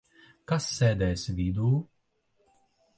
[0.51, 1.71] Kas sēdēs vidū?